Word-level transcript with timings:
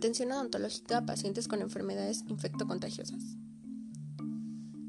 Atención 0.00 0.32
odontológica 0.32 0.96
a 0.96 1.04
pacientes 1.04 1.46
con 1.46 1.60
enfermedades 1.60 2.24
infectocontagiosas. 2.26 3.36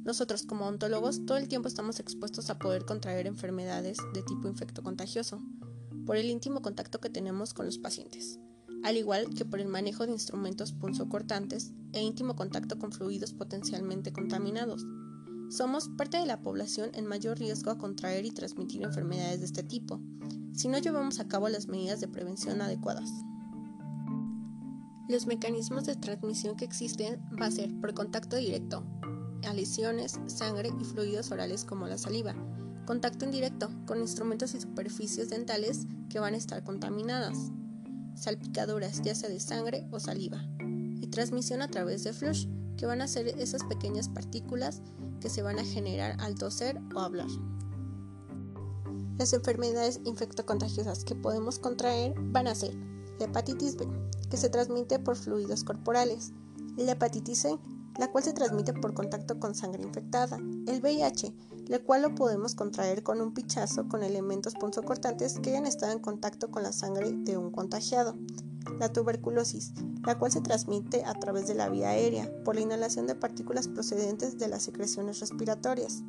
Nosotros 0.06 0.44
como 0.44 0.64
odontólogos 0.64 1.26
todo 1.26 1.38
el 1.38 1.50
tiempo 1.50 1.68
estamos 1.68 2.00
expuestos 2.00 2.50
a 2.50 2.58
poder 2.58 2.86
contraer 2.86 3.28
enfermedades 3.28 3.98
de 4.14 4.24
tipo 4.24 4.48
infectocontagioso 4.48 5.42
por 6.06 6.16
el 6.16 6.30
íntimo 6.30 6.62
contacto 6.62 7.02
que 7.02 7.10
tenemos 7.10 7.54
con 7.54 7.66
los 7.66 7.78
pacientes, 7.78 8.40
al 8.86 8.96
igual 8.96 9.28
que 9.36 9.44
por 9.44 9.60
el 9.60 9.68
manejo 9.68 10.06
de 10.06 10.14
instrumentos 10.14 10.72
punzocortantes 10.72 11.74
e 11.92 12.02
íntimo 12.02 12.38
contacto 12.38 12.80
con 12.80 12.94
fluidos 12.94 13.34
potencialmente 13.34 14.14
contaminados. 14.14 14.86
Somos 15.50 15.90
parte 15.98 16.20
de 16.20 16.26
la 16.26 16.42
población 16.42 16.92
en 16.94 17.06
mayor 17.06 17.38
riesgo 17.38 17.72
a 17.72 17.78
contraer 17.78 18.24
y 18.24 18.32
transmitir 18.32 18.82
enfermedades 18.82 19.42
de 19.42 19.46
este 19.48 19.64
tipo, 19.64 20.00
si 20.54 20.70
no 20.70 20.78
llevamos 20.78 21.20
a 21.20 21.28
cabo 21.28 21.50
las 21.50 21.68
medidas 21.68 22.00
de 22.00 22.08
prevención 22.08 22.62
adecuadas. 22.62 23.12
Los 25.08 25.28
mecanismos 25.28 25.86
de 25.86 25.96
transmisión 25.96 26.56
que 26.56 26.66
existen 26.66 27.22
va 27.42 27.48
a 27.48 27.52
ser 27.52 27.74
por 27.80 27.94
contacto 27.94 28.38
directo, 28.38 28.84
a 29.48 29.54
lesiones, 29.54 30.20
sangre 30.28 30.70
y 30.80 30.84
fluidos 30.84 31.32
orales 31.32 31.66
como 31.66 31.88
la 31.88 31.98
saliva, 31.98 32.36
contacto 32.86 33.26
indirecto 33.26 33.70
con 33.86 34.00
instrumentos 34.00 34.54
y 34.54 34.62
superficies 34.62 35.30
dentales 35.30 35.88
que 36.10 36.20
van 36.20 36.34
a 36.34 36.38
estar 36.38 36.64
contaminadas, 36.64 37.52
salpicaduras 38.16 39.02
ya 39.02 39.16
sea 39.16 39.30
de 39.30 39.40
sangre 39.40 39.88
o 39.92 40.00
saliva, 40.00 40.46
y 40.60 41.08
transmisión 41.08 41.62
a 41.62 41.70
través 41.70 42.04
de 42.04 42.14
flush, 42.14 42.48
que 42.78 42.86
van 42.86 43.02
a 43.02 43.08
ser 43.08 43.28
esas 43.28 43.64
pequeñas 43.64 44.10
partículas 44.10 44.82
que 45.20 45.30
se 45.30 45.42
van 45.42 45.60
a 45.60 45.66
generar 45.66 46.18
al 46.20 46.36
toser 46.36 46.80
o 46.96 47.00
hablar. 47.00 47.30
Las 49.18 49.34
enfermedades 49.34 50.02
infectocontagiosas 50.04 51.04
que 51.04 51.16
podemos 51.16 51.60
contraer 51.60 52.14
van 52.18 52.48
a 52.48 52.56
ser 52.56 52.76
hepatitis 53.26 53.76
B, 53.78 53.88
que 54.30 54.38
se 54.38 54.50
transmite 54.50 55.00
por 55.00 55.16
fluidos 55.16 55.64
corporales, 55.64 56.34
la 56.78 56.94
hepatitis 56.94 57.40
C, 57.40 57.60
la 57.98 58.12
cual 58.12 58.24
se 58.24 58.34
transmite 58.34 58.74
por 58.74 58.94
contacto 58.94 59.40
con 59.40 59.56
sangre 59.56 59.84
infectada, 59.84 60.38
el 60.68 60.82
VIH, 60.82 61.34
la 61.68 61.80
cual 61.80 62.02
lo 62.02 62.16
podemos 62.16 62.56
contraer 62.56 63.04
con 63.04 63.22
un 63.22 63.34
pichazo 63.34 63.88
con 63.88 64.04
elementos 64.04 64.56
punzocortantes 64.56 65.40
que 65.40 65.52
hayan 65.52 65.66
estado 65.66 65.92
en 65.92 66.00
contacto 66.00 66.50
con 66.50 66.64
la 66.64 66.72
sangre 66.72 67.12
de 67.12 67.38
un 67.38 67.52
contagiado, 67.52 68.16
la 68.80 68.92
tuberculosis, 68.92 69.74
la 70.06 70.18
cual 70.18 70.32
se 70.32 70.42
transmite 70.42 71.04
a 71.06 71.14
través 71.14 71.48
de 71.48 71.56
la 71.56 71.70
vía 71.70 71.90
aérea 71.90 72.32
por 72.44 72.56
la 72.56 72.62
inhalación 72.62 73.08
de 73.08 73.16
partículas 73.16 73.68
procedentes 73.68 74.38
de 74.38 74.48
las 74.48 74.64
secreciones 74.64 75.20
respiratorias, 75.20 76.04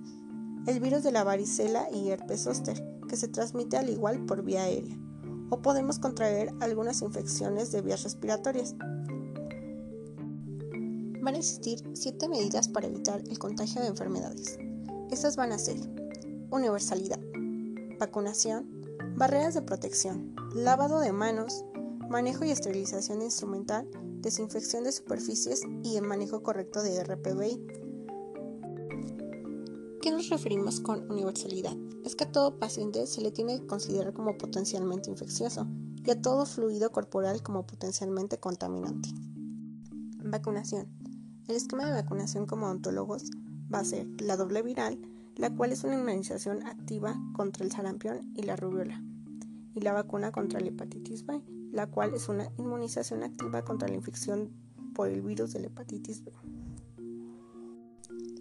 el 0.66 0.80
virus 0.80 1.02
de 1.02 1.12
la 1.12 1.24
varicela 1.24 1.88
y 1.92 2.10
herpes 2.10 2.44
zóster, 2.44 2.82
que 3.08 3.16
se 3.16 3.28
transmite 3.28 3.76
al 3.76 3.91
igual 3.91 4.24
por 4.24 4.42
vía 4.42 4.62
aérea, 4.62 4.97
o 5.53 5.61
podemos 5.61 5.98
contraer 5.98 6.50
algunas 6.61 7.03
infecciones 7.03 7.70
de 7.72 7.83
vías 7.83 8.03
respiratorias, 8.05 8.75
van 11.20 11.34
a 11.34 11.39
existir 11.39 11.78
siete 11.92 12.27
medidas 12.27 12.69
para 12.69 12.86
evitar 12.86 13.20
el 13.28 13.39
contagio 13.39 13.83
de 13.83 13.89
enfermedades. 13.89 14.59
Estas 15.11 15.36
van 15.36 15.53
a 15.53 15.59
ser 15.59 15.77
universalidad, 16.50 17.20
vacunación, 18.00 18.67
barreras 19.14 19.53
de 19.53 19.61
protección, 19.61 20.34
lavado 20.55 21.00
de 21.00 21.12
manos, 21.12 21.66
manejo 22.09 22.47
y 22.47 22.50
esterilización 22.50 23.20
instrumental, 23.20 23.87
desinfección 24.22 24.84
de 24.84 24.92
superficies 24.92 25.61
y 25.83 25.97
el 25.97 26.05
manejo 26.05 26.42
correcto 26.42 26.83
de 26.83 27.05
RPBI. 27.05 27.81
¿Qué 30.03 30.11
nos 30.11 30.31
referimos 30.31 30.81
con 30.81 31.08
universalidad? 31.08 31.77
Es 32.05 32.17
que 32.17 32.25
a 32.25 32.33
todo 32.33 32.58
paciente 32.58 33.06
se 33.06 33.20
le 33.20 33.31
tiene 33.31 33.61
que 33.61 33.67
considerar 33.69 34.12
como 34.12 34.36
potencialmente 34.36 35.09
infeccioso 35.09 35.69
y 36.05 36.11
a 36.11 36.20
todo 36.20 36.44
fluido 36.44 36.91
corporal 36.91 37.41
como 37.44 37.69
potencialmente 37.69 38.41
contaminante. 38.41 39.11
Vacunación. 40.25 40.89
El 41.47 41.54
esquema 41.54 41.87
de 41.87 41.93
vacunación 41.93 42.47
como 42.47 42.66
odontólogos 42.66 43.31
va 43.72 43.78
a 43.78 43.84
ser 43.84 44.09
la 44.21 44.37
doble 44.37 44.62
viral, 44.62 44.99
la 45.37 45.54
cual 45.54 45.71
es 45.71 45.84
una 45.84 45.94
inmunización 45.94 46.66
activa 46.66 47.15
contra 47.32 47.65
el 47.65 47.71
sarampión 47.71 48.32
y 48.34 48.43
la 48.43 48.56
rubiola, 48.56 49.00
y 49.72 49.82
la 49.82 49.93
vacuna 49.93 50.32
contra 50.32 50.59
la 50.59 50.66
hepatitis 50.66 51.25
B, 51.26 51.44
la 51.71 51.87
cual 51.87 52.12
es 52.15 52.28
una 52.28 52.50
inmunización 52.59 53.22
activa 53.22 53.62
contra 53.62 53.87
la 53.87 53.94
infección 53.94 54.50
por 54.97 55.10
el 55.10 55.22
virus 55.22 55.53
de 55.53 55.60
la 55.60 55.66
hepatitis 55.69 56.25
B. 56.25 56.32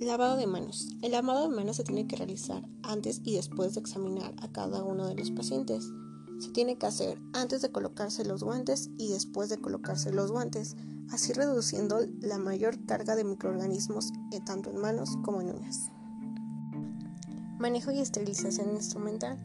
Lavado 0.02 0.36
de 0.36 0.48
manos. 0.48 0.90
El 1.04 1.12
lavado 1.12 1.48
de 1.48 1.56
manos 1.56 1.76
se 1.76 1.84
tiene 1.84 2.08
que 2.08 2.16
realizar 2.16 2.68
antes 2.82 3.22
y 3.24 3.36
después 3.36 3.76
de 3.76 3.82
examinar 3.82 4.34
a 4.42 4.52
cada 4.52 4.84
uno 4.84 5.08
de 5.08 5.14
los 5.14 5.30
pacientes. 5.30 5.92
Se 6.40 6.50
tiene 6.50 6.80
que 6.80 6.88
hacer 6.88 7.20
antes 7.34 7.62
de 7.62 7.72
colocarse 7.72 8.26
los 8.26 8.44
guantes 8.44 8.90
y 8.98 9.10
después 9.10 9.50
de 9.50 9.60
colocarse 9.60 10.12
los 10.12 10.32
guantes 10.32 10.76
así 11.12 11.34
reduciendo 11.34 12.00
la 12.20 12.40
mayor 12.40 12.84
carga 12.88 13.16
de 13.16 13.24
microorganismos 13.24 14.12
eh, 14.32 14.40
tanto 14.44 14.72
en 14.72 14.82
manos 14.82 15.20
como 15.24 15.40
en 15.40 15.52
uñas. 15.52 15.92
Manejo 17.60 17.92
y 17.92 18.00
esterilización 18.00 18.72
instrumental. 18.72 19.38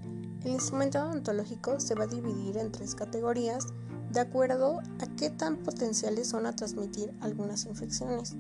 El 0.43 0.53
instrumento 0.53 1.03
odontológico 1.03 1.81
se 1.81 1.95
va 1.95 2.05
a 2.05 2.07
dividir 2.07 2.57
en 2.57 2.73
tres 2.73 2.95
categorías 2.95 3.67
de 4.11 4.21
acuerdo 4.21 4.79
a 5.01 5.07
qué 5.17 5.29
tan 5.29 5.59
potenciales 5.59 6.29
son 6.29 6.47
a 6.47 6.57
transmitir 6.57 7.13
algunas 7.21 7.67
infecciones. 7.67 8.35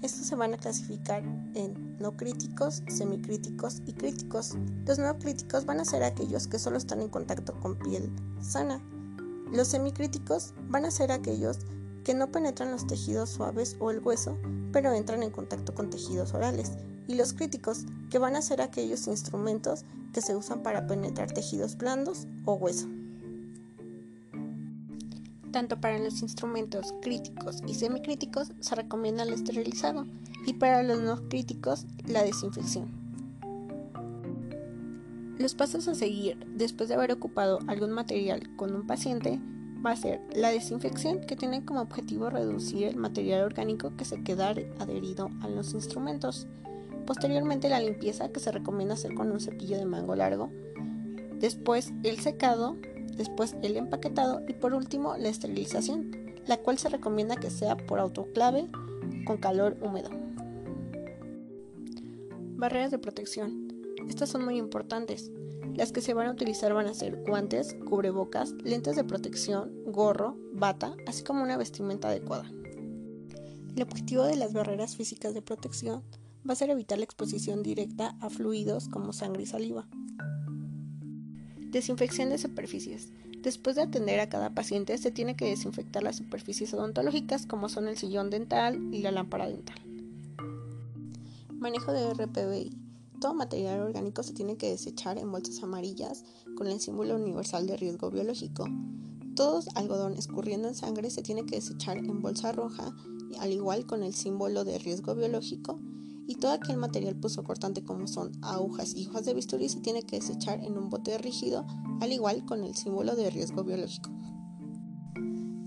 Estos 0.00 0.26
se 0.26 0.36
van 0.36 0.54
a 0.54 0.58
clasificar 0.58 1.24
en 1.54 1.96
no 1.98 2.16
críticos, 2.16 2.82
semicríticos 2.88 3.82
y 3.84 3.94
críticos. 3.94 4.54
Los 4.86 4.98
no 4.98 5.18
críticos 5.18 5.66
van 5.66 5.80
a 5.80 5.84
ser 5.84 6.04
aquellos 6.04 6.46
que 6.46 6.60
solo 6.60 6.78
están 6.78 7.00
en 7.00 7.08
contacto 7.08 7.58
con 7.58 7.76
piel 7.76 8.08
sana. 8.40 8.80
Los 9.52 9.68
semicríticos 9.68 10.54
van 10.68 10.84
a 10.84 10.90
ser 10.92 11.10
aquellos 11.10 11.58
que 12.04 12.14
no 12.14 12.30
penetran 12.30 12.70
los 12.70 12.86
tejidos 12.86 13.30
suaves 13.30 13.76
o 13.80 13.90
el 13.90 13.98
hueso, 13.98 14.38
pero 14.72 14.92
entran 14.92 15.22
en 15.22 15.30
contacto 15.30 15.74
con 15.74 15.90
tejidos 15.90 16.32
orales, 16.32 16.72
y 17.06 17.14
los 17.14 17.32
críticos, 17.32 17.84
que 18.10 18.18
van 18.18 18.36
a 18.36 18.42
ser 18.42 18.62
aquellos 18.62 19.06
instrumentos 19.08 19.84
que 20.12 20.22
se 20.22 20.36
usan 20.36 20.62
para 20.62 20.86
penetrar 20.86 21.32
tejidos 21.32 21.76
blandos 21.76 22.26
o 22.44 22.54
hueso. 22.54 22.86
Tanto 25.58 25.80
para 25.80 25.98
los 25.98 26.22
instrumentos 26.22 26.94
críticos 27.02 27.64
y 27.66 27.74
semicríticos 27.74 28.52
se 28.60 28.76
recomienda 28.76 29.24
el 29.24 29.32
esterilizado 29.32 30.06
y 30.46 30.52
para 30.52 30.84
los 30.84 31.00
no 31.00 31.28
críticos 31.28 31.84
la 32.06 32.22
desinfección. 32.22 32.86
Los 35.36 35.56
pasos 35.56 35.88
a 35.88 35.96
seguir 35.96 36.38
después 36.54 36.88
de 36.88 36.94
haber 36.94 37.10
ocupado 37.10 37.58
algún 37.66 37.90
material 37.90 38.54
con 38.54 38.72
un 38.72 38.86
paciente 38.86 39.40
va 39.84 39.90
a 39.90 39.96
ser 39.96 40.20
la 40.32 40.50
desinfección 40.50 41.22
que 41.22 41.34
tiene 41.34 41.64
como 41.64 41.80
objetivo 41.80 42.30
reducir 42.30 42.84
el 42.84 42.96
material 42.96 43.42
orgánico 43.42 43.96
que 43.96 44.04
se 44.04 44.22
queda 44.22 44.50
adherido 44.78 45.28
a 45.40 45.48
los 45.48 45.74
instrumentos. 45.74 46.46
Posteriormente 47.04 47.68
la 47.68 47.80
limpieza 47.80 48.28
que 48.28 48.38
se 48.38 48.52
recomienda 48.52 48.94
hacer 48.94 49.12
con 49.14 49.32
un 49.32 49.40
cepillo 49.40 49.76
de 49.76 49.86
mango 49.86 50.14
largo. 50.14 50.52
Después 51.40 51.92
el 52.04 52.20
secado, 52.20 52.76
después 53.16 53.56
el 53.62 53.76
empaquetado 53.76 54.42
y 54.48 54.54
por 54.54 54.74
último 54.74 55.16
la 55.16 55.28
esterilización, 55.28 56.10
la 56.46 56.58
cual 56.58 56.78
se 56.78 56.88
recomienda 56.88 57.36
que 57.36 57.50
sea 57.50 57.76
por 57.76 58.00
autoclave 58.00 58.68
con 59.26 59.38
calor 59.38 59.76
húmedo. 59.80 60.10
Barreras 62.56 62.90
de 62.90 62.98
protección. 62.98 63.68
Estas 64.08 64.30
son 64.30 64.44
muy 64.44 64.56
importantes. 64.56 65.30
Las 65.74 65.92
que 65.92 66.00
se 66.00 66.14
van 66.14 66.26
a 66.26 66.32
utilizar 66.32 66.72
van 66.74 66.86
a 66.86 66.94
ser 66.94 67.22
guantes, 67.24 67.76
cubrebocas, 67.88 68.52
lentes 68.64 68.96
de 68.96 69.04
protección, 69.04 69.72
gorro, 69.86 70.36
bata, 70.52 70.96
así 71.06 71.22
como 71.22 71.42
una 71.42 71.56
vestimenta 71.56 72.08
adecuada. 72.08 72.50
El 73.76 73.82
objetivo 73.82 74.24
de 74.24 74.34
las 74.34 74.52
barreras 74.52 74.96
físicas 74.96 75.34
de 75.34 75.42
protección 75.42 76.02
va 76.48 76.54
a 76.54 76.56
ser 76.56 76.70
evitar 76.70 76.98
la 76.98 77.04
exposición 77.04 77.62
directa 77.62 78.16
a 78.20 78.28
fluidos 78.28 78.88
como 78.88 79.12
sangre 79.12 79.44
y 79.44 79.46
saliva. 79.46 79.86
Desinfección 81.70 82.30
de 82.30 82.38
superficies. 82.38 83.08
Después 83.42 83.76
de 83.76 83.82
atender 83.82 84.20
a 84.20 84.30
cada 84.30 84.54
paciente 84.54 84.96
se 84.96 85.10
tiene 85.10 85.36
que 85.36 85.44
desinfectar 85.44 86.02
las 86.02 86.16
superficies 86.16 86.72
odontológicas 86.72 87.44
como 87.44 87.68
son 87.68 87.88
el 87.88 87.98
sillón 87.98 88.30
dental 88.30 88.88
y 88.90 89.02
la 89.02 89.10
lámpara 89.10 89.48
dental. 89.48 89.78
Manejo 91.52 91.92
de 91.92 92.14
RPBI. 92.14 92.70
Todo 93.20 93.34
material 93.34 93.80
orgánico 93.80 94.22
se 94.22 94.32
tiene 94.32 94.56
que 94.56 94.70
desechar 94.70 95.18
en 95.18 95.30
bolsas 95.30 95.62
amarillas 95.62 96.24
con 96.56 96.68
el 96.68 96.80
símbolo 96.80 97.16
universal 97.16 97.66
de 97.66 97.76
riesgo 97.76 98.10
biológico. 98.10 98.66
Todo 99.36 99.60
algodón 99.74 100.14
escurriendo 100.14 100.68
en 100.68 100.74
sangre 100.74 101.10
se 101.10 101.22
tiene 101.22 101.44
que 101.44 101.56
desechar 101.56 101.98
en 101.98 102.22
bolsa 102.22 102.52
roja, 102.52 102.94
al 103.40 103.52
igual 103.52 103.84
con 103.84 104.02
el 104.02 104.14
símbolo 104.14 104.64
de 104.64 104.78
riesgo 104.78 105.14
biológico. 105.14 105.78
Y 106.28 106.34
todo 106.34 106.52
aquel 106.52 106.76
material 106.76 107.18
cortante 107.42 107.82
como 107.82 108.06
son 108.06 108.32
agujas 108.42 108.94
y 108.94 109.08
hojas 109.08 109.24
de 109.24 109.32
bisturí 109.32 109.70
se 109.70 109.80
tiene 109.80 110.02
que 110.02 110.16
desechar 110.16 110.62
en 110.62 110.76
un 110.76 110.90
bote 110.90 111.16
rígido, 111.16 111.66
al 112.02 112.12
igual 112.12 112.44
con 112.44 112.64
el 112.64 112.76
símbolo 112.76 113.16
de 113.16 113.30
riesgo 113.30 113.64
biológico. 113.64 114.10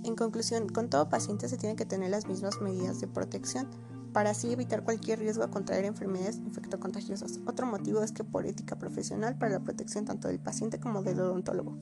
En 0.04 0.16
conclusión, 0.16 0.70
con 0.70 0.88
todo 0.88 1.10
paciente 1.10 1.50
se 1.50 1.58
tiene 1.58 1.76
que 1.76 1.86
tener 1.86 2.12
las 2.12 2.28
mismas 2.28 2.62
medidas 2.62 3.02
de 3.02 3.08
protección 3.08 3.70
para 4.14 4.30
así 4.30 4.52
evitar 4.52 4.84
cualquier 4.84 5.18
riesgo 5.18 5.44
a 5.44 5.50
contraer 5.50 5.84
enfermedades 5.86 6.38
infectocontagiosas. 6.38 7.40
Otro 7.48 7.66
motivo 7.66 8.04
es 8.04 8.12
que 8.12 8.24
por 8.24 8.46
ética 8.46 8.78
profesional 8.78 9.40
para 9.40 9.54
la 9.54 9.64
protección 9.64 10.06
tanto 10.06 10.28
del 10.28 10.40
paciente 10.40 10.80
como 10.80 11.02
del 11.02 11.22
odontólogo. 11.22 11.76